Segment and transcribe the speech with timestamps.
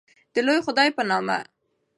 [0.33, 1.37] د لوی خدای په نامه